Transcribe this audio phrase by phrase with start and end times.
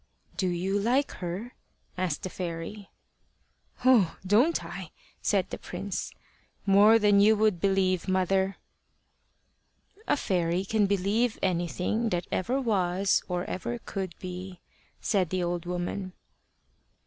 [0.35, 1.53] "Do you like her?"
[1.95, 2.89] asked the fairy.
[3.85, 4.17] "Oh!
[4.25, 4.89] don't I?"
[5.21, 6.11] said the prince.
[6.65, 8.57] "More than you would believe, mother."
[10.07, 14.59] "A fairy can believe anything that ever was or ever could be,"
[15.01, 16.13] said the old woman.